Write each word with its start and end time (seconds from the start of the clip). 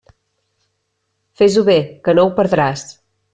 Fes-ho 1.41 1.63
bé, 1.67 1.77
que 2.09 2.17
no 2.21 2.25
ho 2.27 2.33
perdràs. 2.41 2.89